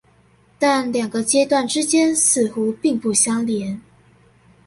[0.57, 3.79] 但兩個階段之間似乎並不相連